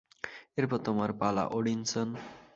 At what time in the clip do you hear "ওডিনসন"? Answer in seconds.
1.51-2.07